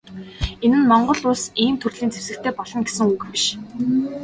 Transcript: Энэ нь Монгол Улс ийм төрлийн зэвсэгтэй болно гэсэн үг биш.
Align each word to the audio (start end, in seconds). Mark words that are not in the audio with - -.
Энэ 0.65 0.77
нь 0.79 0.89
Монгол 0.91 1.21
Улс 1.29 1.43
ийм 1.63 1.75
төрлийн 1.79 2.11
зэвсэгтэй 2.13 2.53
болно 2.57 2.79
гэсэн 2.85 3.05
үг 3.13 3.21
биш. 3.31 3.45